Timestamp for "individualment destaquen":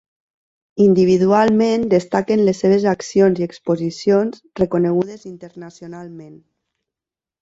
0.85-2.41